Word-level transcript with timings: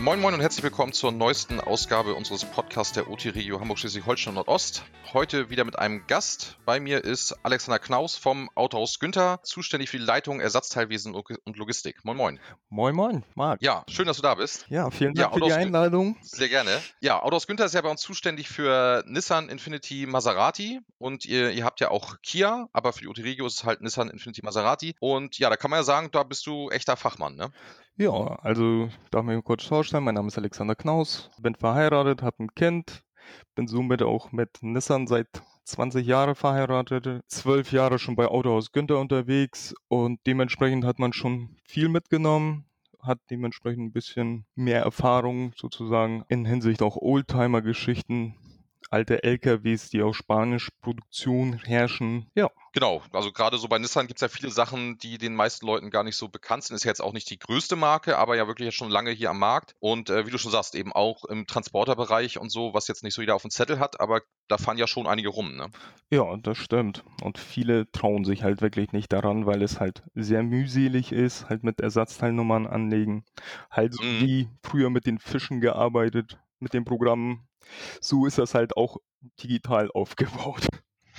Moin 0.00 0.18
Moin 0.18 0.32
und 0.32 0.40
herzlich 0.40 0.62
willkommen 0.62 0.94
zur 0.94 1.12
neuesten 1.12 1.60
Ausgabe 1.60 2.14
unseres 2.14 2.46
Podcasts 2.46 2.94
der 2.94 3.10
OT 3.10 3.26
Regio 3.26 3.60
Hamburg 3.60 3.78
Schleswig-Holstein 3.78 4.32
Nordost. 4.32 4.82
Heute 5.12 5.50
wieder 5.50 5.66
mit 5.66 5.78
einem 5.78 6.06
Gast. 6.06 6.56
Bei 6.64 6.80
mir 6.80 7.04
ist 7.04 7.34
Alexander 7.42 7.78
Knaus 7.78 8.16
vom 8.16 8.48
Autohaus 8.54 8.98
Günther, 8.98 9.40
zuständig 9.42 9.90
für 9.90 9.98
die 9.98 10.04
Leitung 10.04 10.40
Ersatzteilwesen 10.40 11.14
und 11.14 11.58
Logistik. 11.58 12.02
Moin 12.02 12.16
Moin. 12.16 12.40
Moin 12.70 12.94
Moin, 12.94 13.24
Marc. 13.34 13.60
Ja, 13.60 13.84
schön, 13.88 14.06
dass 14.06 14.16
du 14.16 14.22
da 14.22 14.36
bist. 14.36 14.64
Ja, 14.70 14.90
vielen 14.90 15.12
Dank 15.12 15.34
ja, 15.34 15.38
für 15.38 15.44
die 15.44 15.52
Einladung. 15.52 16.16
Sehr 16.22 16.48
gerne. 16.48 16.80
Ja, 17.00 17.22
Autohaus 17.22 17.46
Günther 17.46 17.66
ist 17.66 17.74
ja 17.74 17.82
bei 17.82 17.90
uns 17.90 18.00
zuständig 18.00 18.48
für 18.48 19.04
Nissan, 19.06 19.50
Infinity, 19.50 20.06
Maserati 20.06 20.80
und 20.96 21.26
ihr, 21.26 21.50
ihr 21.50 21.66
habt 21.66 21.78
ja 21.80 21.90
auch 21.90 22.22
Kia, 22.22 22.70
aber 22.72 22.94
für 22.94 23.00
die 23.00 23.08
OT 23.08 23.18
Regio 23.18 23.46
ist 23.46 23.54
es 23.54 23.64
halt 23.64 23.82
Nissan, 23.82 24.08
Infinity, 24.08 24.40
Maserati. 24.42 24.94
Und 24.98 25.38
ja, 25.38 25.50
da 25.50 25.56
kann 25.56 25.70
man 25.70 25.80
ja 25.80 25.84
sagen, 25.84 26.08
da 26.10 26.22
bist 26.22 26.46
du 26.46 26.70
echter 26.70 26.96
Fachmann, 26.96 27.34
ne? 27.36 27.52
Ja, 28.00 28.12
also 28.40 28.88
darf 29.10 29.24
ich 29.24 29.26
mir 29.26 29.42
kurz 29.42 29.64
vorstellen, 29.66 30.04
mein 30.04 30.14
Name 30.14 30.28
ist 30.28 30.38
Alexander 30.38 30.74
Knaus, 30.74 31.30
bin 31.38 31.54
verheiratet, 31.54 32.22
habe 32.22 32.44
ein 32.44 32.54
Kind, 32.54 33.04
bin 33.54 33.68
somit 33.68 34.02
auch 34.02 34.32
mit 34.32 34.62
Nissan 34.62 35.06
seit 35.06 35.28
20 35.64 36.06
Jahre 36.06 36.34
verheiratet, 36.34 37.22
zwölf 37.26 37.72
Jahre 37.72 37.98
schon 37.98 38.16
bei 38.16 38.26
Autohaus 38.26 38.72
Günther 38.72 38.98
unterwegs 38.98 39.74
und 39.88 40.18
dementsprechend 40.26 40.86
hat 40.86 40.98
man 40.98 41.12
schon 41.12 41.58
viel 41.62 41.90
mitgenommen, 41.90 42.64
hat 43.02 43.18
dementsprechend 43.28 43.90
ein 43.90 43.92
bisschen 43.92 44.46
mehr 44.54 44.80
Erfahrung 44.80 45.52
sozusagen 45.54 46.24
in 46.28 46.46
Hinsicht 46.46 46.80
auch 46.80 46.96
Oldtimer-Geschichten 46.96 48.34
alte 48.90 49.22
LKWs, 49.22 49.88
die 49.90 50.02
auf 50.02 50.16
Spanisch 50.16 50.68
Produktion 50.82 51.54
herrschen. 51.64 52.26
Ja. 52.34 52.50
Genau, 52.72 53.02
also 53.12 53.32
gerade 53.32 53.58
so 53.58 53.66
bei 53.66 53.78
Nissan 53.78 54.06
gibt 54.06 54.18
es 54.18 54.20
ja 54.22 54.28
viele 54.28 54.52
Sachen, 54.52 54.96
die 54.98 55.18
den 55.18 55.34
meisten 55.34 55.66
Leuten 55.66 55.90
gar 55.90 56.04
nicht 56.04 56.14
so 56.14 56.28
bekannt 56.28 56.62
sind. 56.62 56.76
Ist 56.76 56.84
ja 56.84 56.90
jetzt 56.90 57.02
auch 57.02 57.12
nicht 57.12 57.28
die 57.28 57.38
größte 57.38 57.74
Marke, 57.74 58.16
aber 58.16 58.36
ja 58.36 58.46
wirklich 58.46 58.72
schon 58.76 58.90
lange 58.90 59.10
hier 59.10 59.30
am 59.30 59.40
Markt. 59.40 59.74
Und 59.80 60.08
äh, 60.08 60.24
wie 60.24 60.30
du 60.30 60.38
schon 60.38 60.52
sagst, 60.52 60.76
eben 60.76 60.92
auch 60.92 61.24
im 61.24 61.48
Transporterbereich 61.48 62.38
und 62.38 62.50
so, 62.50 62.72
was 62.72 62.86
jetzt 62.86 63.02
nicht 63.02 63.14
so 63.14 63.22
jeder 63.22 63.34
auf 63.34 63.42
dem 63.42 63.50
Zettel 63.50 63.80
hat, 63.80 64.00
aber 64.00 64.20
da 64.46 64.56
fahren 64.56 64.78
ja 64.78 64.86
schon 64.86 65.08
einige 65.08 65.30
rum, 65.30 65.56
ne? 65.56 65.68
Ja, 66.10 66.36
das 66.36 66.58
stimmt. 66.58 67.04
Und 67.22 67.38
viele 67.38 67.90
trauen 67.90 68.24
sich 68.24 68.44
halt 68.44 68.62
wirklich 68.62 68.92
nicht 68.92 69.12
daran, 69.12 69.46
weil 69.46 69.62
es 69.62 69.80
halt 69.80 70.04
sehr 70.14 70.44
mühselig 70.44 71.10
ist, 71.10 71.48
halt 71.48 71.64
mit 71.64 71.80
Ersatzteilnummern 71.80 72.68
anlegen. 72.68 73.24
Halt 73.70 73.94
so 73.94 74.02
mhm. 74.02 74.20
wie 74.20 74.48
früher 74.62 74.90
mit 74.90 75.06
den 75.06 75.18
Fischen 75.18 75.60
gearbeitet, 75.60 76.38
mit 76.60 76.72
den 76.72 76.84
Programmen 76.84 77.48
so 78.00 78.26
ist 78.26 78.38
das 78.38 78.54
halt 78.54 78.76
auch 78.76 78.98
digital 79.42 79.90
aufgebaut. 79.94 80.66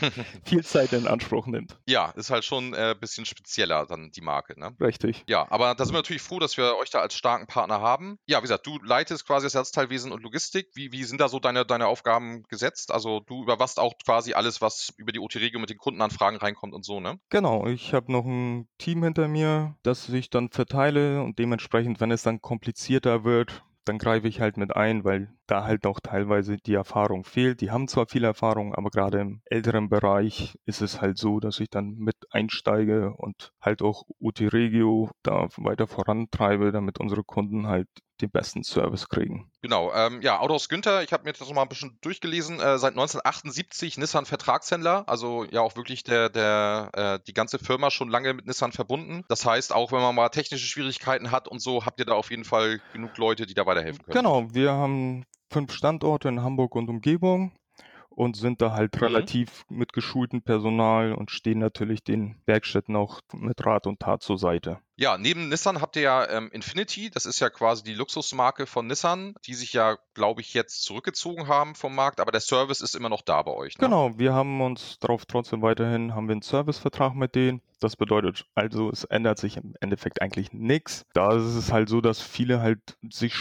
viel 0.46 0.64
Zeit 0.64 0.94
in 0.94 1.08
Anspruch 1.08 1.48
nimmt. 1.48 1.78
Ja, 1.88 2.10
ist 2.12 2.30
halt 2.30 2.44
schon 2.44 2.74
ein 2.74 2.92
äh, 2.92 2.96
bisschen 3.00 3.26
spezieller 3.26 3.86
dann 3.86 4.12
die 4.12 4.22
Marke, 4.22 4.60
ne? 4.60 4.76
Richtig. 4.80 5.24
Ja, 5.28 5.48
aber 5.50 5.76
da 5.76 5.86
sind 5.86 5.94
wir 5.94 6.00
natürlich 6.00 6.22
froh, 6.22 6.40
dass 6.40 6.58
wir 6.58 6.78
euch 6.78 6.90
da 6.90 7.00
als 7.00 7.14
starken 7.14 7.48
Partner 7.48 7.82
haben. 7.82 8.18
Ja, 8.26 8.40
wie 8.40 8.44
gesagt, 8.44 8.66
du 8.66 8.80
leitest 8.84 9.26
quasi 9.26 9.46
das 9.46 9.56
Ersatzteilwesen 9.56 10.12
und 10.12 10.24
Logistik. 10.24 10.70
Wie, 10.74 10.92
wie 10.92 11.04
sind 11.04 11.22
da 11.22 11.30
so 11.30 11.40
deine, 11.40 11.66
deine 11.66 11.88
Aufgaben 11.88 12.44
gesetzt? 12.44 12.92
Also 12.92 13.20
du 13.22 13.44
überwachst 13.44 13.80
auch 13.80 13.94
quasi 14.04 14.34
alles, 14.34 14.62
was 14.62 14.94
über 14.98 15.12
die 15.12 15.20
OT-Regio 15.20 15.60
mit 15.60 15.70
den 15.70 15.78
Kundenanfragen 15.78 16.40
reinkommt 16.40 16.74
und 16.74 16.84
so, 16.84 17.00
ne? 17.00 17.20
Genau, 17.30 17.68
ich 17.68 17.94
habe 17.94 18.12
noch 18.12 18.26
ein 18.26 18.68
Team 18.78 19.04
hinter 19.04 19.28
mir, 19.28 19.76
das 19.84 20.10
ich 20.10 20.30
dann 20.30 20.50
verteile 20.50 21.22
und 21.22 21.38
dementsprechend, 21.40 22.00
wenn 22.00 22.12
es 22.12 22.24
dann 22.24 22.42
komplizierter 22.42 23.24
wird, 23.24 23.64
dann 23.86 23.98
greife 23.98 24.28
ich 24.28 24.40
halt 24.40 24.58
mit 24.58 24.76
ein, 24.76 25.04
weil 25.04 25.34
da 25.52 25.66
halt 25.66 25.86
auch 25.86 26.00
teilweise 26.00 26.56
die 26.58 26.74
Erfahrung 26.74 27.26
fehlt. 27.26 27.60
Die 27.60 27.72
haben 27.72 27.90
zwar 27.90 28.08
viel 28.08 28.24
Erfahrung, 28.24 28.74
aber 28.74 28.90
gerade 28.90 29.20
im 29.20 29.42
älteren 29.46 29.90
Bereich 29.90 30.58
ist 30.66 30.82
es 30.82 31.02
halt 31.02 31.18
so, 31.18 31.42
dass 31.42 31.60
ich 31.60 31.70
dann 31.70 31.96
mit 31.98 32.16
einsteige 32.32 33.14
und 33.18 33.52
halt 33.62 33.82
auch 33.82 34.04
UT 34.20 34.40
Regio 34.40 35.12
da 35.24 35.50
weiter 35.58 35.88
vorantreibe, 35.88 36.72
damit 36.72 37.00
unsere 37.00 37.24
Kunden 37.24 37.68
halt 37.68 37.88
den 38.22 38.30
besten 38.30 38.64
Service 38.64 39.10
kriegen. 39.10 39.52
Genau, 39.62 39.92
ähm, 39.94 40.22
ja, 40.22 40.40
Autos 40.40 40.70
Günther, 40.70 41.04
ich 41.04 41.12
habe 41.12 41.24
mir 41.24 41.34
das 41.34 41.42
nochmal 41.42 41.66
ein 41.66 41.70
bisschen 41.70 41.98
durchgelesen, 42.02 42.60
äh, 42.60 42.78
seit 42.78 42.94
1978 42.94 43.98
Nissan 43.98 44.26
Vertragshändler, 44.26 45.04
also 45.08 45.44
ja 45.46 45.62
auch 45.62 45.76
wirklich 45.76 46.04
der, 46.04 46.30
der, 46.30 46.90
äh, 46.94 47.20
die 47.28 47.34
ganze 47.34 47.60
Firma 47.60 47.92
schon 47.92 48.10
lange 48.10 48.34
mit 48.34 48.46
Nissan 48.46 48.72
verbunden. 48.72 49.24
Das 49.28 49.46
heißt, 49.46 49.74
auch 49.74 49.92
wenn 49.92 50.02
man 50.02 50.16
mal 50.16 50.30
technische 50.30 50.66
Schwierigkeiten 50.66 51.32
hat 51.32 51.48
und 51.48 51.62
so, 51.62 51.86
habt 51.86 52.00
ihr 52.00 52.06
da 52.06 52.14
auf 52.14 52.30
jeden 52.30 52.46
Fall 52.46 52.80
genug 52.94 53.18
Leute, 53.18 53.46
die 53.46 53.54
da 53.54 53.66
weiterhelfen 53.66 54.06
können. 54.06 54.14
Genau, 54.14 54.54
wir 54.54 54.72
haben 54.72 55.26
fünf 55.52 55.74
Standorte 55.74 56.30
in 56.30 56.42
Hamburg 56.42 56.76
und 56.76 56.90
Umgebung 56.90 57.52
und 58.10 58.36
sind 58.36 58.62
da 58.62 58.74
halt 58.74 58.96
mhm. 58.96 59.04
relativ 59.04 59.66
mit 59.70 59.94
geschultem 59.94 60.42
Personal 60.42 61.14
und 61.14 61.32
stehen 61.32 61.60
natürlich 61.60 62.04
den 62.04 62.36
Werkstätten 62.46 62.96
auch 62.96 63.22
mit 63.34 63.66
Rat 63.66 63.88
und 63.88 64.00
Tat 64.00 64.22
zur 64.22 64.38
Seite. 64.38 64.80
Ja, 64.98 65.18
neben 65.18 65.50
Nissan 65.50 65.82
habt 65.82 65.96
ihr 65.96 66.04
ja 66.04 66.30
ähm, 66.30 66.50
Infinity, 66.52 67.10
das 67.10 67.26
ist 67.26 67.40
ja 67.40 67.50
quasi 67.50 67.84
die 67.84 67.94
Luxusmarke 67.94 68.68
von 68.68 68.86
Nissan, 68.86 69.34
die 69.48 69.56
sich 69.56 69.74
ja, 69.74 69.98
glaube 70.14 70.42
ich, 70.42 70.54
jetzt 70.54 70.84
zurückgezogen 70.84 71.48
haben 71.48 71.74
vom 71.74 71.96
Markt, 71.96 72.20
aber 72.20 72.32
der 72.32 72.42
Service 72.42 72.82
ist 72.82 72.96
immer 72.96 73.10
noch 73.10 73.22
da 73.22 73.42
bei 73.42 73.52
euch. 73.52 73.78
Ne? 73.78 73.88
Genau, 73.88 74.12
wir 74.20 74.34
haben 74.34 74.62
uns 74.62 75.00
darauf 75.00 75.26
trotzdem 75.26 75.62
weiterhin, 75.62 76.14
haben 76.14 76.28
wir 76.28 76.34
einen 76.34 76.44
Servicevertrag 76.44 77.16
mit 77.16 77.34
denen. 77.34 77.62
Das 77.80 77.96
bedeutet 77.96 78.46
also, 78.54 78.92
es 78.92 79.06
ändert 79.06 79.40
sich 79.40 79.58
im 79.58 79.74
Endeffekt 79.82 80.22
eigentlich 80.22 80.54
nichts. 80.54 81.04
Da 81.14 81.36
ist 81.36 81.56
es 81.56 81.72
halt 81.72 81.90
so, 81.90 82.00
dass 82.02 82.22
viele 82.22 82.62
halt 82.62 82.98
sich 83.10 83.34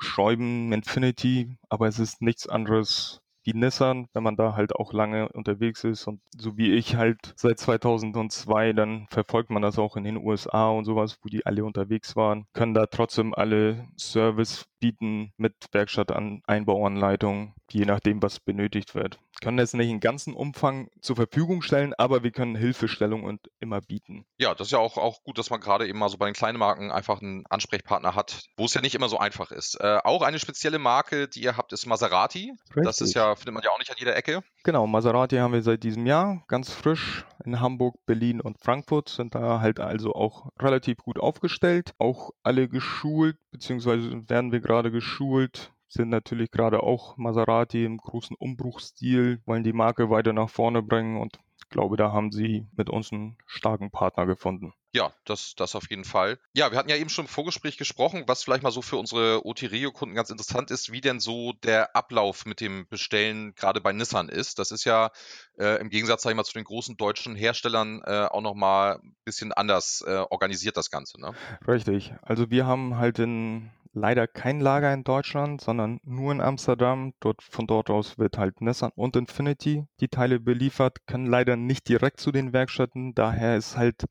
schäuben 0.00 0.72
Infinity, 0.72 1.56
aber 1.68 1.88
es 1.88 1.98
ist 1.98 2.22
nichts 2.22 2.48
anderes 2.48 3.20
wie 3.44 3.54
Nissan, 3.54 4.06
wenn 4.12 4.22
man 4.22 4.36
da 4.36 4.54
halt 4.54 4.76
auch 4.76 4.92
lange 4.92 5.28
unterwegs 5.30 5.84
ist 5.84 6.06
und 6.06 6.20
so 6.36 6.56
wie 6.56 6.72
ich 6.74 6.96
halt 6.96 7.32
seit 7.36 7.58
2002, 7.58 8.72
dann 8.74 9.06
verfolgt 9.10 9.50
man 9.50 9.62
das 9.62 9.78
auch 9.78 9.96
in 9.96 10.04
den 10.04 10.18
USA 10.18 10.68
und 10.68 10.84
sowas, 10.84 11.18
wo 11.22 11.28
die 11.28 11.46
alle 11.46 11.64
unterwegs 11.64 12.16
waren, 12.16 12.44
können 12.52 12.74
da 12.74 12.86
trotzdem 12.86 13.34
alle 13.34 13.88
Service 13.96 14.66
bieten 14.80 15.32
mit 15.36 15.54
Werkstatteinbauanleitung, 15.72 17.54
je 17.70 17.84
nachdem, 17.84 18.22
was 18.22 18.40
benötigt 18.40 18.94
wird. 18.94 19.18
Wir 19.40 19.46
können 19.46 19.58
es 19.58 19.72
nicht 19.74 19.88
in 19.88 20.00
ganzen 20.00 20.34
Umfang 20.34 20.90
zur 21.00 21.16
Verfügung 21.16 21.62
stellen, 21.62 21.94
aber 21.94 22.22
wir 22.22 22.30
können 22.30 22.56
Hilfestellung 22.56 23.24
und 23.24 23.50
immer 23.60 23.80
bieten. 23.80 24.26
Ja, 24.38 24.54
das 24.54 24.68
ist 24.68 24.72
ja 24.72 24.78
auch, 24.78 24.98
auch 24.98 25.22
gut, 25.22 25.38
dass 25.38 25.50
man 25.50 25.60
gerade 25.60 25.86
eben 25.86 25.98
mal 25.98 26.08
so 26.08 26.18
bei 26.18 26.26
den 26.26 26.34
kleinen 26.34 26.58
Marken 26.58 26.90
einfach 26.90 27.20
einen 27.20 27.44
Ansprechpartner 27.48 28.14
hat, 28.14 28.42
wo 28.56 28.64
es 28.64 28.74
ja 28.74 28.80
nicht 28.80 28.94
immer 28.94 29.08
so 29.08 29.18
einfach 29.18 29.50
ist. 29.50 29.76
Äh, 29.80 29.98
auch 30.04 30.22
eine 30.22 30.38
spezielle 30.38 30.78
Marke, 30.78 31.28
die 31.28 31.42
ihr 31.42 31.56
habt, 31.56 31.72
ist 31.72 31.86
Maserati. 31.86 32.52
Richtig. 32.68 32.84
Das 32.84 33.00
ist 33.00 33.14
ja, 33.14 33.34
findet 33.36 33.54
man 33.54 33.62
ja 33.62 33.70
auch 33.70 33.78
nicht 33.78 33.90
an 33.90 33.96
jeder 33.98 34.16
Ecke. 34.16 34.42
Genau, 34.64 34.86
Maserati 34.86 35.36
haben 35.36 35.52
wir 35.52 35.62
seit 35.62 35.82
diesem 35.84 36.06
Jahr 36.06 36.44
ganz 36.48 36.72
frisch 36.72 37.24
in 37.44 37.60
Hamburg, 37.60 37.96
Berlin 38.06 38.40
und 38.40 38.58
Frankfurt, 38.60 39.08
sind 39.08 39.34
da 39.34 39.60
halt 39.60 39.80
also 39.80 40.14
auch 40.14 40.50
relativ 40.58 40.98
gut 40.98 41.18
aufgestellt, 41.18 41.94
auch 41.98 42.30
alle 42.42 42.68
geschult, 42.68 43.36
beziehungsweise 43.50 44.28
werden 44.28 44.52
wir 44.52 44.60
gerade 44.70 44.92
geschult, 44.92 45.72
sind 45.88 46.10
natürlich 46.10 46.52
gerade 46.52 46.84
auch 46.84 47.16
Maserati 47.16 47.84
im 47.84 47.96
großen 47.96 48.36
Umbruchsstil, 48.36 49.40
wollen 49.44 49.64
die 49.64 49.72
Marke 49.72 50.10
weiter 50.10 50.32
nach 50.32 50.48
vorne 50.48 50.80
bringen 50.80 51.20
und 51.20 51.40
ich 51.58 51.68
glaube, 51.70 51.96
da 51.96 52.12
haben 52.12 52.30
sie 52.30 52.68
mit 52.76 52.88
uns 52.88 53.10
einen 53.10 53.36
starken 53.46 53.90
Partner 53.90 54.26
gefunden. 54.26 54.72
Ja, 54.92 55.12
das, 55.24 55.54
das 55.56 55.74
auf 55.74 55.90
jeden 55.90 56.04
Fall. 56.04 56.38
Ja, 56.52 56.70
wir 56.70 56.78
hatten 56.78 56.88
ja 56.88 56.96
eben 56.96 57.10
schon 57.10 57.24
im 57.24 57.28
Vorgespräch 57.28 57.78
gesprochen, 57.78 58.24
was 58.26 58.44
vielleicht 58.44 58.62
mal 58.62 58.70
so 58.70 58.82
für 58.82 58.96
unsere 58.96 59.44
OT-Regio-Kunden 59.44 60.14
ganz 60.14 60.30
interessant 60.30 60.70
ist, 60.70 60.92
wie 60.92 61.00
denn 61.00 61.18
so 61.18 61.52
der 61.64 61.96
Ablauf 61.96 62.46
mit 62.46 62.60
dem 62.60 62.86
Bestellen 62.88 63.54
gerade 63.56 63.80
bei 63.80 63.92
Nissan 63.92 64.28
ist. 64.28 64.60
Das 64.60 64.70
ist 64.70 64.84
ja 64.84 65.10
äh, 65.58 65.80
im 65.80 65.90
Gegensatz, 65.90 66.22
sag 66.22 66.30
ich 66.30 66.36
mal, 66.36 66.44
zu 66.44 66.54
den 66.54 66.64
großen 66.64 66.96
deutschen 66.96 67.34
Herstellern 67.34 68.02
äh, 68.04 68.26
auch 68.30 68.40
nochmal 68.40 69.00
ein 69.02 69.16
bisschen 69.24 69.52
anders 69.52 70.04
äh, 70.06 70.24
organisiert, 70.30 70.76
das 70.76 70.90
Ganze. 70.90 71.20
Ne? 71.20 71.34
Richtig. 71.66 72.12
Also 72.22 72.50
wir 72.50 72.66
haben 72.66 72.96
halt 72.96 73.18
in 73.20 73.70
leider 73.92 74.26
kein 74.26 74.60
Lager 74.60 74.92
in 74.92 75.04
Deutschland, 75.04 75.60
sondern 75.60 76.00
nur 76.02 76.32
in 76.32 76.40
Amsterdam. 76.40 77.12
Dort, 77.20 77.42
von 77.42 77.66
dort 77.66 77.90
aus 77.90 78.18
wird 78.18 78.38
halt 78.38 78.60
Nissan 78.60 78.92
und 78.94 79.16
Infinity 79.16 79.84
die 80.00 80.08
Teile 80.08 80.40
beliefert, 80.40 81.06
können 81.06 81.26
leider 81.26 81.56
nicht 81.56 81.88
direkt 81.88 82.20
zu 82.20 82.32
den 82.32 82.52
Werkstätten. 82.52 83.14
Daher 83.14 83.56
ist 83.56 83.76
halt 83.76 84.04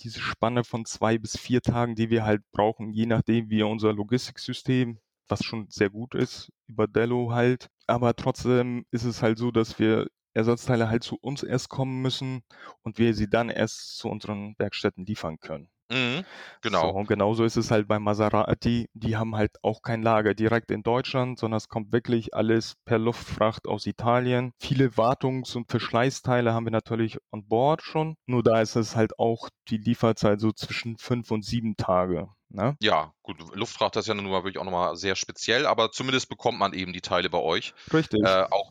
diese 0.00 0.20
Spanne 0.20 0.64
von 0.64 0.84
zwei 0.84 1.18
bis 1.18 1.38
vier 1.38 1.62
Tagen, 1.62 1.94
die 1.94 2.10
wir 2.10 2.24
halt 2.24 2.42
brauchen, 2.52 2.92
je 2.92 3.06
nachdem 3.06 3.50
wie 3.50 3.62
unser 3.62 3.92
Logistiksystem, 3.92 4.98
was 5.28 5.44
schon 5.44 5.66
sehr 5.70 5.90
gut 5.90 6.14
ist, 6.14 6.50
über 6.66 6.86
Dello 6.86 7.32
halt. 7.32 7.68
Aber 7.86 8.14
trotzdem 8.14 8.84
ist 8.90 9.04
es 9.04 9.22
halt 9.22 9.38
so, 9.38 9.50
dass 9.50 9.78
wir 9.78 10.06
Ersatzteile 10.34 10.88
halt 10.88 11.02
zu 11.04 11.16
uns 11.20 11.42
erst 11.42 11.68
kommen 11.68 12.00
müssen 12.02 12.42
und 12.82 12.98
wir 12.98 13.14
sie 13.14 13.28
dann 13.28 13.50
erst 13.50 13.96
zu 13.98 14.08
unseren 14.08 14.54
Werkstätten 14.58 15.04
liefern 15.04 15.38
können. 15.40 15.71
Mhm, 15.92 16.24
genau. 16.62 16.80
So, 16.80 16.88
und 16.88 17.06
genauso 17.06 17.44
ist 17.44 17.56
es 17.56 17.70
halt 17.70 17.86
bei 17.86 17.98
Maserati. 17.98 18.88
Die 18.94 19.16
haben 19.16 19.36
halt 19.36 19.52
auch 19.62 19.82
kein 19.82 20.02
Lager 20.02 20.34
direkt 20.34 20.70
in 20.70 20.82
Deutschland, 20.82 21.38
sondern 21.38 21.58
es 21.58 21.68
kommt 21.68 21.92
wirklich 21.92 22.34
alles 22.34 22.76
per 22.84 22.98
Luftfracht 22.98 23.68
aus 23.68 23.86
Italien. 23.86 24.52
Viele 24.58 24.96
Wartungs- 24.96 25.54
und 25.54 25.70
Verschleißteile 25.70 26.54
haben 26.54 26.66
wir 26.66 26.72
natürlich 26.72 27.18
an 27.30 27.46
Bord 27.46 27.82
schon. 27.82 28.16
Nur 28.26 28.42
da 28.42 28.60
ist 28.62 28.76
es 28.76 28.96
halt 28.96 29.18
auch 29.18 29.48
die 29.68 29.76
Lieferzeit 29.76 30.40
so 30.40 30.52
zwischen 30.52 30.96
fünf 30.96 31.30
und 31.30 31.44
sieben 31.44 31.76
Tage. 31.76 32.28
Ne? 32.48 32.76
Ja, 32.82 33.14
gut, 33.22 33.38
Luftfracht 33.54 33.96
ist 33.96 34.08
ja 34.08 34.14
nun 34.14 34.26
mal 34.26 34.44
wirklich 34.44 34.58
auch 34.58 34.64
nochmal 34.64 34.94
sehr 34.96 35.16
speziell, 35.16 35.64
aber 35.64 35.90
zumindest 35.90 36.28
bekommt 36.28 36.58
man 36.58 36.74
eben 36.74 36.92
die 36.92 37.00
Teile 37.00 37.30
bei 37.30 37.38
euch. 37.38 37.72
Richtig. 37.92 38.20
Äh, 38.22 38.44
auch 38.50 38.70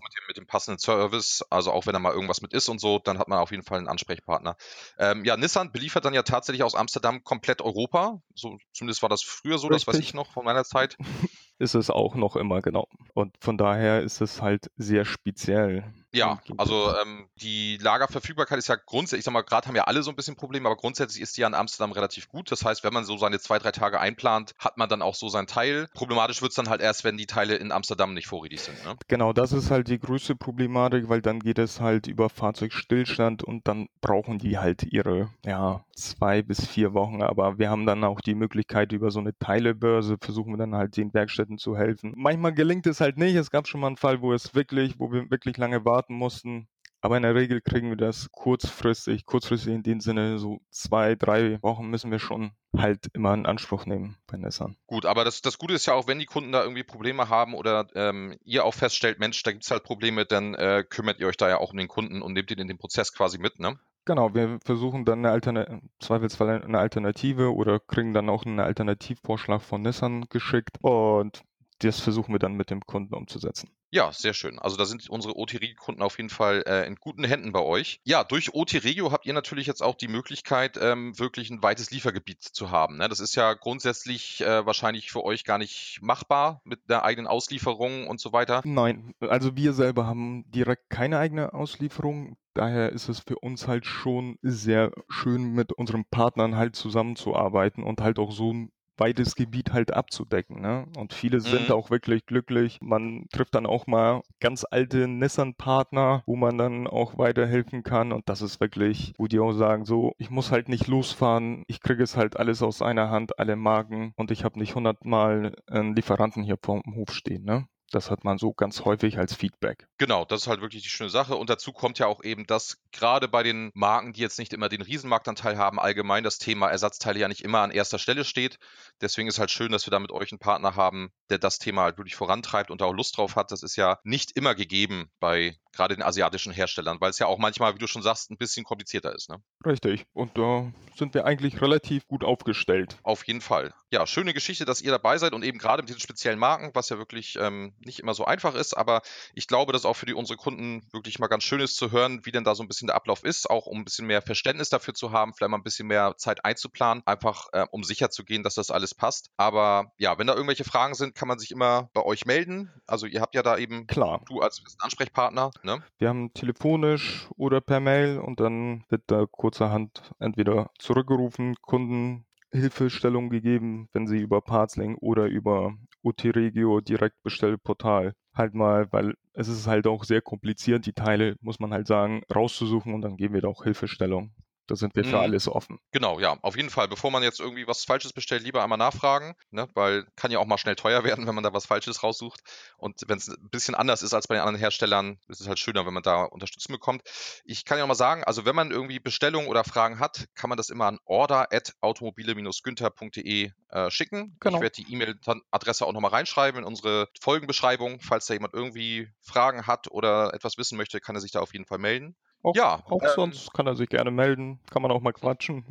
passenden 0.51 0.80
Service, 0.80 1.44
also 1.50 1.71
auch 1.71 1.86
wenn 1.86 1.94
da 1.94 2.00
mal 2.00 2.13
irgendwas 2.13 2.42
mit 2.42 2.53
ist 2.53 2.68
und 2.68 2.81
so, 2.81 3.00
dann 3.00 3.18
hat 3.18 3.30
man 3.30 3.39
auf 3.39 3.51
jeden 3.51 3.63
Fall 3.63 3.77
einen 3.77 3.88
Ansprechpartner. 3.88 4.57
Ähm, 5.00 5.24
ja, 5.24 5.38
Nissan 5.38 5.71
beliefert 5.71 6.03
dann 6.03 6.13
ja 6.13 6.24
tatsächlich 6.24 6.63
aus 6.63 6.75
Amsterdam 6.75 7.24
komplett 7.24 7.62
Europa. 7.62 8.21
So, 8.36 8.57
zumindest 8.74 9.01
war 9.01 9.09
das 9.09 9.24
früher 9.24 9.57
so, 9.57 9.68
Richtig. 9.68 9.86
das 9.86 9.95
weiß 9.95 10.01
ich 10.01 10.13
noch 10.13 10.33
von 10.33 10.44
meiner 10.44 10.65
Zeit. 10.65 10.98
ist 11.57 11.74
es 11.74 11.89
auch 11.89 12.15
noch 12.15 12.36
immer, 12.36 12.62
genau. 12.62 12.89
Und 13.13 13.33
von 13.39 13.57
daher 13.57 14.01
ist 14.01 14.19
es 14.19 14.42
halt 14.42 14.69
sehr 14.75 15.06
speziell. 15.06 15.94
Ja, 16.13 16.39
also 16.57 16.93
ähm, 17.01 17.29
die 17.41 17.77
Lagerverfügbarkeit 17.77 18.57
ist 18.57 18.67
ja 18.67 18.75
grundsätzlich, 18.75 19.19
ich 19.19 19.25
sag 19.25 19.31
mal, 19.31 19.43
gerade 19.43 19.67
haben 19.67 19.75
ja 19.75 19.85
alle 19.85 20.03
so 20.03 20.09
ein 20.09 20.15
bisschen 20.15 20.35
Probleme, 20.35 20.67
aber 20.67 20.75
grundsätzlich 20.75 21.21
ist 21.21 21.37
die 21.37 21.41
ja 21.41 21.47
in 21.47 21.53
Amsterdam 21.53 21.93
relativ 21.93 22.27
gut. 22.27 22.51
Das 22.51 22.65
heißt, 22.65 22.83
wenn 22.83 22.93
man 22.93 23.05
so 23.05 23.17
seine 23.17 23.39
zwei, 23.39 23.59
drei 23.59 23.71
Tage 23.71 23.99
einplant, 23.99 24.53
hat 24.59 24.77
man 24.77 24.89
dann 24.89 25.01
auch 25.01 25.15
so 25.15 25.29
sein 25.29 25.47
Teil. 25.47 25.87
Problematisch 25.93 26.41
wird 26.41 26.51
es 26.51 26.55
dann 26.55 26.69
halt 26.69 26.81
erst, 26.81 27.05
wenn 27.05 27.17
die 27.17 27.27
Teile 27.27 27.55
in 27.55 27.71
Amsterdam 27.71 28.13
nicht 28.13 28.27
vorrätig 28.27 28.61
sind. 28.61 28.83
Ne? 28.85 28.95
Genau, 29.07 29.31
das 29.31 29.53
ist 29.53 29.71
halt 29.71 29.87
die 29.87 29.99
größte 29.99 30.35
Problematik, 30.35 31.07
weil 31.07 31.21
dann 31.21 31.39
geht 31.39 31.59
es 31.59 31.79
halt 31.79 32.07
über 32.07 32.29
Fahrzeugstillstand 32.29 33.43
und 33.43 33.67
dann 33.67 33.87
brauchen 34.01 34.37
die 34.37 34.57
halt 34.57 34.83
ihre, 34.83 35.29
ja, 35.45 35.85
zwei 35.95 36.41
bis 36.41 36.65
vier 36.65 36.93
Wochen. 36.93 37.21
Aber 37.21 37.57
wir 37.57 37.69
haben 37.69 37.85
dann 37.85 38.03
auch 38.03 38.19
die 38.19 38.35
Möglichkeit, 38.35 38.91
über 38.91 39.11
so 39.11 39.19
eine 39.19 39.37
Teilebörse 39.37 40.17
versuchen 40.19 40.53
wir 40.53 40.57
dann 40.57 40.75
halt 40.75 40.97
den 40.97 41.13
Werkstätten 41.13 41.57
zu 41.57 41.77
helfen. 41.77 42.13
Manchmal 42.17 42.53
gelingt 42.53 42.85
es 42.87 42.99
halt 42.99 43.17
nicht. 43.17 43.35
Es 43.35 43.51
gab 43.51 43.67
schon 43.67 43.79
mal 43.79 43.87
einen 43.87 43.97
Fall, 43.97 44.21
wo 44.21 44.33
es 44.33 44.53
wirklich, 44.53 44.99
wo 44.99 45.11
wir 45.11 45.31
wirklich 45.31 45.57
lange 45.57 45.85
warten 45.85 46.00
warten 46.01 46.15
mussten. 46.15 46.68
Aber 47.03 47.18
in 47.18 47.24
der 47.24 47.33
Regel 47.33 47.62
kriegen 47.62 47.89
wir 47.89 47.98
das 47.98 48.31
kurzfristig, 48.31 49.25
kurzfristig 49.25 49.74
in 49.74 49.81
dem 49.81 50.01
Sinne, 50.01 50.38
so 50.38 50.62
zwei, 50.69 51.15
drei 51.15 51.59
Wochen 51.63 51.88
müssen 51.88 52.12
wir 52.12 52.19
schon 52.19 52.51
halt 52.77 53.07
immer 53.13 53.33
in 53.33 53.48
Anspruch 53.48 53.88
nehmen 53.88 54.18
bei 54.27 54.38
Nissan. 54.38 54.77
Gut, 54.86 55.07
aber 55.07 55.24
das, 55.24 55.42
das 55.42 55.57
Gute 55.57 55.74
ist 55.74 55.88
ja 55.88 55.95
auch, 55.95 56.07
wenn 56.07 56.19
die 56.19 56.27
Kunden 56.27 56.51
da 56.51 56.62
irgendwie 56.62 56.83
Probleme 56.83 57.27
haben 57.27 57.56
oder 57.56 57.88
ähm, 57.95 58.38
ihr 58.44 58.65
auch 58.65 58.75
feststellt, 58.75 59.19
Mensch, 59.19 59.42
da 59.42 59.51
gibt 59.51 59.63
es 59.63 59.71
halt 59.71 59.83
Probleme, 59.83 60.25
dann 60.25 60.53
äh, 60.53 60.83
kümmert 60.88 61.19
ihr 61.19 61.25
euch 61.25 61.38
da 61.38 61.50
ja 61.50 61.57
auch 61.57 61.71
um 61.71 61.77
den 61.77 61.88
Kunden 61.88 62.21
und 62.21 62.33
nehmt 62.33 62.51
ihn 62.51 62.59
in 62.59 62.68
den 62.68 62.77
Prozess 62.77 63.13
quasi 63.13 63.39
mit, 63.39 63.59
ne? 63.59 63.80
Genau, 64.06 64.33
wir 64.36 64.59
versuchen 64.63 65.03
dann 65.03 65.19
eine 65.19 65.31
Alternative, 65.31 65.81
Zweifelsfall 66.00 66.63
eine 66.63 66.80
Alternative 66.80 67.53
oder 67.53 67.80
kriegen 67.80 68.13
dann 68.13 68.30
auch 68.30 68.45
einen 68.45 68.59
Alternativvorschlag 68.59 69.62
von 69.62 69.81
Nissan 69.81 70.25
geschickt 70.30 70.77
und 70.81 71.44
das 71.80 72.00
versuchen 72.00 72.33
wir 72.33 72.39
dann 72.39 72.53
mit 72.53 72.69
dem 72.69 72.81
Kunden 72.81 73.15
umzusetzen. 73.15 73.69
Ja, 73.93 74.13
sehr 74.13 74.33
schön. 74.33 74.57
Also 74.57 74.77
da 74.77 74.85
sind 74.85 75.09
unsere 75.09 75.38
OT-Regio-Kunden 75.38 76.01
auf 76.01 76.17
jeden 76.17 76.29
Fall 76.29 76.63
äh, 76.65 76.88
in 76.88 76.95
guten 76.95 77.25
Händen 77.25 77.51
bei 77.51 77.59
euch. 77.59 77.99
Ja, 78.05 78.23
durch 78.23 78.53
OT-Regio 78.53 79.11
habt 79.11 79.25
ihr 79.25 79.33
natürlich 79.33 79.67
jetzt 79.67 79.83
auch 79.83 79.95
die 79.95 80.07
Möglichkeit, 80.07 80.79
ähm, 80.81 81.19
wirklich 81.19 81.49
ein 81.49 81.61
weites 81.61 81.91
Liefergebiet 81.91 82.41
zu 82.41 82.71
haben. 82.71 82.97
Ne? 82.97 83.09
Das 83.09 83.19
ist 83.19 83.35
ja 83.35 83.53
grundsätzlich 83.53 84.39
äh, 84.41 84.65
wahrscheinlich 84.65 85.11
für 85.11 85.25
euch 85.25 85.43
gar 85.43 85.57
nicht 85.57 85.99
machbar 86.01 86.61
mit 86.63 86.89
der 86.89 87.03
eigenen 87.03 87.27
Auslieferung 87.27 88.07
und 88.07 88.21
so 88.21 88.31
weiter. 88.31 88.61
Nein, 88.63 89.13
also 89.19 89.57
wir 89.57 89.73
selber 89.73 90.05
haben 90.05 90.49
direkt 90.49 90.89
keine 90.89 91.17
eigene 91.17 91.53
Auslieferung. 91.53 92.38
Daher 92.53 92.93
ist 92.93 93.09
es 93.09 93.19
für 93.19 93.39
uns 93.39 93.67
halt 93.67 93.85
schon 93.85 94.38
sehr 94.41 94.91
schön, 95.09 95.51
mit 95.51 95.73
unseren 95.73 96.05
Partnern 96.05 96.55
halt 96.55 96.77
zusammenzuarbeiten 96.77 97.83
und 97.83 97.99
halt 97.99 98.19
auch 98.19 98.31
so 98.31 98.53
weites 99.01 99.36
Gebiet 99.36 99.74
halt 99.74 99.92
abzudecken. 99.94 100.62
Ne? 100.62 100.86
Und 100.95 101.12
viele 101.12 101.38
mhm. 101.38 101.42
sind 101.42 101.71
auch 101.71 101.89
wirklich 101.89 102.27
glücklich. 102.27 102.77
Man 102.81 103.25
trifft 103.31 103.56
dann 103.56 103.65
auch 103.65 103.88
mal 103.88 104.21
ganz 104.39 104.63
alte 104.69 105.07
Nissan-Partner, 105.07 106.21
wo 106.27 106.36
man 106.36 106.59
dann 106.59 106.86
auch 106.86 107.18
weiterhelfen 107.18 107.81
kann. 107.81 108.12
Und 108.12 108.30
das 108.30 108.44
ist 108.44 108.62
wirklich, 108.62 109.13
wo 109.18 109.25
die 109.25 109.39
auch 109.39 109.53
sagen, 109.53 109.86
so, 109.86 110.13
ich 110.19 110.30
muss 110.30 110.51
halt 110.51 110.69
nicht 110.69 110.88
losfahren. 110.88 111.63
Ich 111.68 111.81
kriege 111.81 112.03
es 112.03 112.15
halt 112.15 112.38
alles 112.38 112.62
aus 112.62 112.83
einer 112.83 113.09
Hand, 113.09 113.39
alle 113.39 113.56
Marken. 113.56 114.13
Und 114.18 114.30
ich 114.30 114.44
habe 114.44 114.59
nicht 114.59 114.75
hundertmal 114.75 115.56
einen 115.68 115.95
Lieferanten 115.95 116.44
hier 116.44 116.57
vor 116.62 116.80
dem 116.81 116.95
Hof 116.95 117.12
stehen. 117.12 117.44
Ne? 117.44 117.65
Das 117.91 118.09
hat 118.09 118.23
man 118.23 118.38
so 118.38 118.53
ganz 118.53 118.85
häufig 118.85 119.17
als 119.17 119.35
Feedback. 119.35 119.88
Genau, 119.97 120.25
das 120.25 120.41
ist 120.41 120.47
halt 120.47 120.61
wirklich 120.61 120.83
die 120.83 120.89
schöne 120.89 121.09
Sache. 121.09 121.35
Und 121.35 121.49
dazu 121.49 121.73
kommt 121.73 121.99
ja 121.99 122.07
auch 122.07 122.23
eben, 122.23 122.47
dass 122.47 122.77
gerade 122.91 123.27
bei 123.27 123.43
den 123.43 123.71
Marken, 123.73 124.13
die 124.13 124.21
jetzt 124.21 124.39
nicht 124.39 124.53
immer 124.53 124.69
den 124.69 124.81
Riesenmarktanteil 124.81 125.57
haben, 125.57 125.79
allgemein 125.79 126.23
das 126.23 126.38
Thema 126.38 126.69
Ersatzteile 126.69 127.19
ja 127.19 127.27
nicht 127.27 127.43
immer 127.43 127.59
an 127.59 127.71
erster 127.71 127.99
Stelle 127.99 128.23
steht. 128.23 128.57
Deswegen 129.01 129.27
ist 129.27 129.39
halt 129.39 129.51
schön, 129.51 129.71
dass 129.71 129.85
wir 129.85 129.91
da 129.91 129.99
mit 129.99 130.11
euch 130.11 130.31
einen 130.31 130.39
Partner 130.39 130.75
haben, 130.75 131.11
der 131.29 131.38
das 131.38 131.59
Thema 131.59 131.83
halt 131.83 131.97
wirklich 131.97 132.15
vorantreibt 132.15 132.71
und 132.71 132.81
da 132.81 132.85
auch 132.85 132.93
Lust 132.93 133.17
drauf 133.17 133.35
hat. 133.35 133.51
Das 133.51 133.63
ist 133.63 133.75
ja 133.75 133.99
nicht 134.03 134.31
immer 134.38 134.55
gegeben 134.55 135.09
bei 135.19 135.55
gerade 135.73 135.95
den 135.95 136.03
asiatischen 136.03 136.51
Herstellern, 136.51 136.99
weil 136.99 137.11
es 137.11 137.19
ja 137.19 137.27
auch 137.27 137.38
manchmal, 137.38 137.73
wie 137.75 137.79
du 137.79 137.88
schon 137.88 138.01
sagst, 138.01 138.29
ein 138.29 138.38
bisschen 138.38 138.65
komplizierter 138.65 139.13
ist. 139.15 139.29
Ne? 139.29 139.38
Richtig. 139.65 140.05
Und 140.13 140.38
da 140.38 140.71
sind 140.95 141.13
wir 141.13 141.25
eigentlich 141.25 141.61
relativ 141.61 142.07
gut 142.07 142.23
aufgestellt. 142.23 142.97
Auf 143.03 143.25
jeden 143.25 143.41
Fall. 143.41 143.73
Ja, 143.91 144.05
schöne 144.05 144.33
Geschichte, 144.33 144.65
dass 144.65 144.81
ihr 144.81 144.91
dabei 144.91 145.17
seid 145.17 145.33
und 145.33 145.43
eben 145.43 145.59
gerade 145.59 145.81
mit 145.81 145.89
diesen 145.89 146.01
speziellen 146.01 146.39
Marken, 146.39 146.71
was 146.73 146.89
ja 146.89 146.97
wirklich 146.97 147.38
ähm, 147.39 147.73
nicht 147.85 147.99
immer 147.99 148.13
so 148.13 148.25
einfach 148.25 148.55
ist, 148.55 148.73
aber 148.73 149.01
ich 149.33 149.47
glaube, 149.47 149.73
dass 149.73 149.85
auch 149.85 149.95
für 149.95 150.05
die, 150.05 150.13
unsere 150.13 150.37
Kunden 150.37 150.87
wirklich 150.91 151.19
mal 151.19 151.27
ganz 151.27 151.43
schön 151.43 151.59
ist 151.61 151.75
zu 151.75 151.91
hören, 151.91 152.25
wie 152.25 152.31
denn 152.31 152.43
da 152.43 152.55
so 152.55 152.63
ein 152.63 152.67
bisschen 152.67 152.87
der 152.87 152.95
Ablauf 152.95 153.23
ist, 153.23 153.49
auch 153.49 153.65
um 153.65 153.79
ein 153.79 153.85
bisschen 153.85 154.07
mehr 154.07 154.21
Verständnis 154.21 154.69
dafür 154.69 154.93
zu 154.93 155.11
haben, 155.11 155.33
vielleicht 155.33 155.51
mal 155.51 155.57
ein 155.57 155.63
bisschen 155.63 155.87
mehr 155.87 156.15
Zeit 156.17 156.45
einzuplanen, 156.45 157.03
einfach 157.05 157.47
äh, 157.53 157.65
um 157.71 157.83
sicher 157.83 158.09
zu 158.09 158.23
gehen, 158.23 158.43
dass 158.43 158.55
das 158.55 158.71
alles 158.71 158.95
passt. 158.95 159.31
Aber 159.37 159.91
ja, 159.97 160.17
wenn 160.17 160.27
da 160.27 160.33
irgendwelche 160.33 160.63
Fragen 160.63 160.93
sind, 160.93 161.15
kann 161.15 161.27
man 161.27 161.39
sich 161.39 161.51
immer 161.51 161.89
bei 161.93 162.03
euch 162.03 162.25
melden. 162.25 162.71
Also 162.87 163.05
ihr 163.05 163.21
habt 163.21 163.35
ja 163.35 163.43
da 163.43 163.57
eben, 163.57 163.87
Klar. 163.87 164.21
du 164.27 164.39
als 164.39 164.63
Ansprechpartner. 164.79 165.51
Ne? 165.63 165.83
Wir 165.97 166.09
haben 166.09 166.33
telefonisch 166.33 167.27
oder 167.37 167.61
per 167.61 167.79
Mail 167.79 168.19
und 168.19 168.39
dann 168.39 168.85
wird 168.89 169.03
da 169.07 169.25
kurzerhand 169.25 170.13
entweder 170.19 170.69
zurückgerufen, 170.79 171.55
Kunden 171.61 172.25
Hilfestellung 172.51 173.29
gegeben, 173.29 173.87
wenn 173.93 174.07
sie 174.07 174.19
über 174.19 174.41
Partsling 174.41 174.95
oder 174.95 175.27
über 175.27 175.73
UT-Regio 176.03 176.81
Direktbestellportal 176.81 178.13
halt 178.33 178.53
mal, 178.53 178.92
weil 178.92 179.15
es 179.33 179.48
ist 179.48 179.68
halt 179.68 179.88
auch 179.88 180.03
sehr 180.03 180.21
kompliziert, 180.21 180.86
die 180.86 180.94
Teile, 180.94 181.36
muss 181.42 181.59
man 181.59 181.74
halt 181.74 181.88
sagen, 181.88 182.24
rauszusuchen 182.33 182.94
und 182.94 183.01
dann 183.01 183.18
geben 183.18 183.33
wir 183.33 183.42
da 183.42 183.48
auch 183.50 183.63
Hilfestellung. 183.63 184.31
Da 184.71 184.77
sind 184.77 184.95
wir 184.95 185.03
für 185.03 185.18
mhm. 185.18 185.23
alles 185.23 185.50
offen. 185.50 185.81
Genau, 185.91 186.21
ja, 186.21 186.38
auf 186.44 186.56
jeden 186.56 186.69
Fall. 186.69 186.88
Bevor 186.88 187.12
man 187.12 187.23
jetzt 187.23 187.41
irgendwie 187.41 187.68
was 187.68 187.83
Falsches 187.83 188.13
bestellt, 188.13 188.44
lieber 188.44 188.63
einmal 188.63 188.77
nachfragen, 188.77 189.35
ne? 189.50 189.68
weil 189.73 190.07
kann 190.15 190.31
ja 190.31 190.39
auch 190.39 190.45
mal 190.45 190.57
schnell 190.57 190.77
teuer 190.77 191.03
werden, 191.19 191.27
wenn 191.27 191.35
man 191.35 191.44
da 191.44 191.51
was 191.51 191.65
Falsches 191.65 192.03
raussucht. 192.03 192.39
Und 192.77 193.01
wenn 193.07 193.18
es 193.18 193.27
ein 193.27 193.50
bisschen 193.50 193.75
anders 193.75 194.01
ist 194.01 194.13
als 194.13 194.27
bei 194.27 194.35
den 194.35 194.44
anderen 194.44 194.59
Herstellern, 194.59 195.19
ist 195.27 195.41
es 195.41 195.50
halt 195.50 195.59
schöner, 195.59 195.85
wenn 195.85 195.94
man 195.94 196.03
da 196.03 196.23
Unterstützung 196.23 196.71
bekommt. 196.71 197.01
Ich 197.44 197.65
kann 197.65 197.79
ja 197.79 197.83
auch 197.83 197.89
mal 197.89 197.95
sagen, 197.95 198.23
also 198.23 198.45
wenn 198.45 198.56
man 198.56 198.71
irgendwie 198.71 199.01
Bestellungen 199.01 199.50
oder 199.50 199.65
Fragen 199.65 200.00
hat, 200.00 200.29
kann 200.35 200.47
man 200.47 200.56
das 200.56 200.69
immer 200.69 200.85
an 200.85 201.00
order.automobile-günther.de 201.03 203.51
äh, 203.71 203.91
schicken. 203.91 204.38
Genau. 204.39 204.56
Ich 204.56 204.62
werde 204.62 204.81
die 204.81 204.89
E-Mail-Adresse 204.89 205.85
auch 205.85 205.91
nochmal 205.91 206.12
reinschreiben 206.12 206.62
in 206.62 206.65
unsere 206.65 207.09
Folgenbeschreibung. 207.19 208.00
Falls 208.00 208.25
da 208.25 208.35
jemand 208.35 208.53
irgendwie 208.53 209.10
Fragen 209.19 209.67
hat 209.67 209.91
oder 209.91 210.34
etwas 210.34 210.57
wissen 210.57 210.77
möchte, 210.77 211.01
kann 211.01 211.15
er 211.15 211.22
sich 211.22 211.31
da 211.31 211.41
auf 211.41 211.51
jeden 211.51 211.65
Fall 211.65 211.79
melden. 211.79 212.15
Auch, 212.43 212.55
ja, 212.55 212.79
auch 212.86 213.03
ähm, 213.03 213.10
sonst 213.15 213.53
kann 213.53 213.67
er 213.67 213.75
sich 213.75 213.88
gerne 213.88 214.10
melden, 214.10 214.60
kann 214.71 214.81
man 214.81 214.89
auch 214.89 215.01
mal 215.01 215.13
quatschen. 215.13 215.63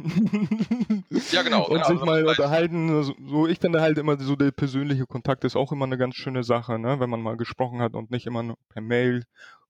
ja, 1.33 1.43
genau. 1.43 1.67
Und 1.67 1.83
genau, 1.83 1.89
sich 1.89 2.01
mal 2.01 2.25
unterhalten. 2.25 3.03
So, 3.03 3.49
ich 3.49 3.59
finde 3.59 3.81
halt 3.81 3.99
immer 3.99 4.19
so 4.21 4.37
der 4.37 4.53
persönliche 4.53 5.07
Kontakt 5.07 5.43
ist 5.45 5.57
auch 5.57 5.73
immer 5.73 5.87
eine 5.87 5.99
ganz 5.99 6.15
schöne 6.15 6.45
Sache, 6.45 6.79
ne? 6.79 7.01
wenn 7.01 7.11
man 7.11 7.23
mal 7.23 7.37
gesprochen 7.37 7.81
hat 7.81 7.95
und 7.95 8.13
nicht 8.13 8.27
immer 8.27 8.55
per 8.69 8.83
Mail 8.83 9.25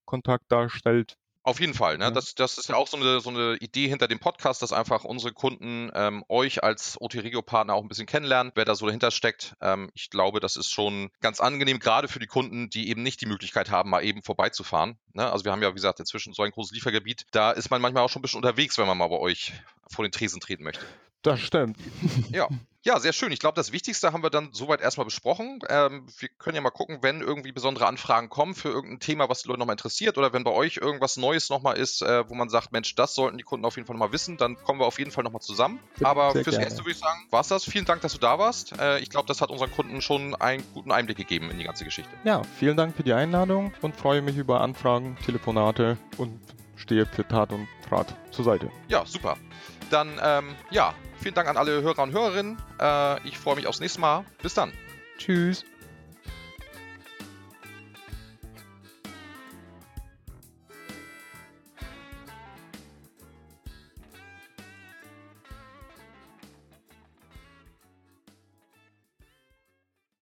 Kontakt 0.05 0.53
darstellt. 0.53 1.17
Auf 1.43 1.59
jeden 1.59 1.73
Fall, 1.73 1.97
ne? 1.97 2.13
Das, 2.13 2.35
das 2.35 2.59
ist 2.59 2.69
ja 2.69 2.77
auch 2.77 2.87
so 2.87 2.99
eine, 2.99 3.21
so 3.21 3.31
eine 3.31 3.57
Idee 3.57 3.89
hinter 3.89 4.09
dem 4.09 4.19
Podcast, 4.19 4.61
dass 4.61 4.75
einfach 4.75 5.05
unsere 5.05 5.33
Kunden 5.33 5.91
ähm, 5.95 6.23
euch 6.29 6.63
als 6.63 7.01
OT-Regio-Partner 7.01 7.73
auch 7.73 7.83
ein 7.83 7.89
bisschen 7.89 8.07
kennenlernen, 8.07 8.53
wer 8.55 8.67
da 8.67 8.75
so 8.75 8.85
dahinter 8.85 9.11
steckt. 9.11 9.55
Ähm, 9.63 9.91
ich 9.95 10.11
glaube, 10.11 10.41
das 10.41 10.57
ist 10.57 10.71
schon 10.71 11.11
ganz 11.23 11.41
angenehm, 11.41 11.79
gerade 11.79 12.09
für 12.09 12.19
die 12.19 12.27
Kunden, 12.27 12.69
die 12.69 12.91
eben 12.91 13.03
nicht 13.03 13.23
die 13.23 13.27
Möglichkeit 13.27 13.71
haben, 13.71 13.89
mal 13.89 14.05
eben 14.05 14.23
vorbeizufahren. 14.23 14.99
Ne? 15.15 15.33
Also 15.33 15.47
wir 15.47 15.53
haben 15.53 15.63
ja, 15.63 15.71
wie 15.71 15.75
gesagt, 15.75 15.99
inzwischen 15.99 16.35
so 16.35 16.43
ein 16.43 16.51
großes 16.51 16.73
Liefergebiet. 16.73 17.25
Da 17.31 17.53
ist 17.53 17.71
man 17.71 17.81
manchmal 17.81 18.05
auch 18.05 18.11
schon 18.11 18.21
ein 18.21 18.23
bisschen 18.23 18.43
unterwegs, 18.43 18.77
wenn 18.77 18.87
man 18.87 18.99
mal 18.99 19.09
bei 19.09 19.19
euch 19.19 19.55
vor 19.89 20.05
den 20.05 20.13
Tresen 20.13 20.41
treten 20.41 20.63
möchte. 20.63 20.85
Das 21.23 21.41
stimmt. 21.41 21.77
Ja. 22.31 22.49
Ja, 22.83 22.99
sehr 22.99 23.13
schön. 23.13 23.31
Ich 23.31 23.41
glaube, 23.41 23.57
das 23.57 23.73
Wichtigste 23.73 24.15
haben 24.15 24.23
wir 24.23 24.31
dann 24.31 24.51
soweit 24.53 24.81
erstmal 24.81 25.05
besprochen. 25.05 25.59
Ähm, 25.69 26.07
wir 26.19 26.31
können 26.31 26.55
ja 26.55 26.63
mal 26.63 26.71
gucken, 26.71 27.01
wenn 27.03 27.21
irgendwie 27.21 27.53
besondere 27.53 27.87
Anfragen 27.87 28.31
kommen 28.31 28.55
für 28.55 28.71
irgendein 28.71 29.01
Thema, 29.01 29.29
was 29.29 29.43
die 29.43 29.49
Leute 29.49 29.61
nochmal 29.61 29.75
interessiert 29.75 30.17
oder 30.17 30.33
wenn 30.33 30.45
bei 30.45 30.51
euch 30.51 30.79
irgendwas 30.79 31.19
Neues 31.19 31.51
nochmal 31.51 31.77
ist, 31.77 32.01
äh, 32.01 32.27
wo 32.31 32.35
man 32.35 32.49
sagt, 32.49 32.73
Mensch, 32.73 32.95
das 32.95 33.15
sollten 33.15 33.37
die 33.37 33.45
Kunden 33.45 33.67
auf 33.67 33.77
jeden 33.77 33.87
Fall 33.87 33.97
nochmal 33.97 34.13
wissen, 34.13 34.39
dann 34.39 34.57
kommen 34.57 34.81
wir 34.81 34.87
auf 34.87 34.99
jeden 34.99 35.11
Fall 35.11 35.25
nochmal 35.25 35.43
zusammen. 35.43 35.79
Aber 36.03 36.33
sehr 36.33 36.43
fürs 36.43 36.57
gerne. 36.57 36.65
Erste 36.65 36.81
würde 36.81 36.93
ich 36.93 36.99
sagen, 36.99 37.27
war 37.29 37.43
es 37.43 37.49
das. 37.49 37.65
Vielen 37.65 37.85
Dank, 37.85 38.01
dass 38.01 38.15
du 38.15 38.19
da 38.19 38.39
warst. 38.39 38.73
Äh, 38.79 39.01
ich 39.01 39.11
glaube, 39.11 39.29
das 39.29 39.43
hat 39.43 39.51
unseren 39.51 39.71
Kunden 39.71 40.01
schon 40.01 40.35
einen 40.37 40.65
guten 40.73 40.91
Einblick 40.91 41.19
gegeben 41.19 41.51
in 41.51 41.59
die 41.59 41.65
ganze 41.65 41.85
Geschichte. 41.85 42.11
Ja, 42.25 42.41
vielen 42.59 42.79
Dank 42.79 42.97
für 42.97 43.03
die 43.03 43.13
Einladung 43.13 43.75
und 43.83 43.95
freue 43.95 44.23
mich 44.23 44.39
über 44.39 44.63
Anfragen, 44.63 45.19
Telefonate 45.27 45.99
und 46.17 46.41
stehe 46.77 47.05
für 47.05 47.29
Tat 47.29 47.53
und 47.53 47.69
Rat 47.91 48.17
zur 48.31 48.47
Seite. 48.47 48.71
Ja, 48.89 49.05
super. 49.05 49.37
Dann, 49.91 50.21
ähm, 50.23 50.55
ja, 50.71 50.95
vielen 51.21 51.35
Dank 51.35 51.49
an 51.49 51.57
alle 51.57 51.83
Hörer 51.83 52.03
und 52.03 52.13
Hörerinnen. 52.13 52.57
Äh, 52.81 53.29
ich 53.29 53.39
freue 53.39 53.57
mich 53.57 53.67
aufs 53.67 53.81
nächste 53.81 54.01
Mal. 54.01 54.25
Bis 54.43 54.55
dann. 54.55 54.73
Tschüss. 55.19 55.65